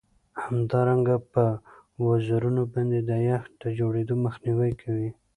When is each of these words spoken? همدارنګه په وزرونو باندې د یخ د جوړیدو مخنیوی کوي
همدارنګه 0.43 1.15
په 1.33 1.43
وزرونو 2.07 2.61
باندې 2.73 2.99
د 3.09 3.11
یخ 3.29 3.43
د 3.61 3.63
جوړیدو 3.79 4.15
مخنیوی 4.25 4.71
کوي 4.81 5.09